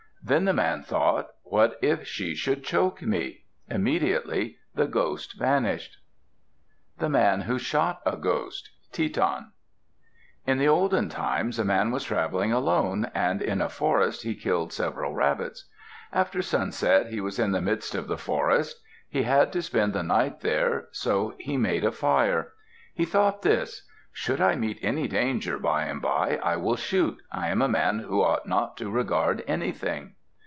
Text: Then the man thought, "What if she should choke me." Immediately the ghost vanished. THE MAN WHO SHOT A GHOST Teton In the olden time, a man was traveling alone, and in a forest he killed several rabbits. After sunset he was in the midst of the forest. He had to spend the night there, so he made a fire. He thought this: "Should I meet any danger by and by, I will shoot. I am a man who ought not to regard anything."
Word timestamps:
Then 0.23 0.45
the 0.45 0.53
man 0.53 0.83
thought, 0.83 1.29
"What 1.41 1.79
if 1.81 2.05
she 2.07 2.35
should 2.35 2.63
choke 2.63 3.01
me." 3.01 3.45
Immediately 3.71 4.57
the 4.75 4.85
ghost 4.85 5.33
vanished. 5.37 5.97
THE 6.99 7.09
MAN 7.09 7.41
WHO 7.41 7.57
SHOT 7.57 8.01
A 8.05 8.17
GHOST 8.17 8.69
Teton 8.91 9.51
In 10.45 10.59
the 10.59 10.67
olden 10.67 11.09
time, 11.09 11.51
a 11.59 11.63
man 11.65 11.89
was 11.89 12.03
traveling 12.03 12.51
alone, 12.51 13.09
and 13.15 13.41
in 13.41 13.61
a 13.61 13.67
forest 13.67 14.21
he 14.21 14.35
killed 14.35 14.71
several 14.71 15.15
rabbits. 15.15 15.65
After 16.13 16.43
sunset 16.43 17.07
he 17.07 17.19
was 17.19 17.39
in 17.39 17.51
the 17.51 17.59
midst 17.61 17.95
of 17.95 18.07
the 18.07 18.15
forest. 18.17 18.79
He 19.09 19.23
had 19.23 19.51
to 19.53 19.61
spend 19.63 19.93
the 19.93 20.03
night 20.03 20.41
there, 20.41 20.87
so 20.91 21.33
he 21.39 21.57
made 21.57 21.83
a 21.83 21.91
fire. 21.91 22.53
He 22.93 23.05
thought 23.05 23.41
this: 23.41 23.87
"Should 24.13 24.41
I 24.41 24.55
meet 24.55 24.77
any 24.81 25.07
danger 25.07 25.57
by 25.57 25.83
and 25.85 26.01
by, 26.01 26.37
I 26.43 26.57
will 26.57 26.75
shoot. 26.75 27.19
I 27.31 27.47
am 27.47 27.61
a 27.61 27.69
man 27.69 27.99
who 27.99 28.21
ought 28.21 28.45
not 28.45 28.75
to 28.77 28.91
regard 28.91 29.41
anything." 29.47 30.15